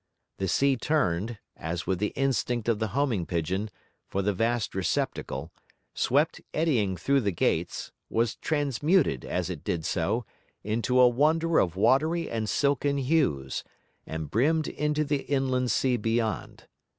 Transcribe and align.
The 0.39 0.47
sea 0.47 0.77
turned 0.77 1.37
(as 1.55 1.85
with 1.85 1.99
the 1.99 2.11
instinct 2.15 2.67
of 2.67 2.79
the 2.79 2.87
homing 2.97 3.27
pigeon) 3.27 3.69
for 4.07 4.23
the 4.23 4.33
vast 4.33 4.73
receptacle, 4.73 5.51
swept 5.93 6.41
eddying 6.55 6.97
through 6.97 7.21
the 7.21 7.31
gates, 7.31 7.91
was 8.09 8.33
transmuted, 8.37 9.23
as 9.23 9.51
it 9.51 9.63
did 9.63 9.85
so, 9.85 10.25
into 10.63 10.99
a 10.99 11.07
wonder 11.07 11.59
of 11.59 11.75
watery 11.75 12.27
and 12.31 12.49
silken 12.49 12.97
hues, 12.97 13.63
and 14.07 14.31
brimmed 14.31 14.67
into 14.67 15.03
the 15.03 15.21
inland 15.27 15.69
sea 15.69 15.97
beyond. 15.97 16.65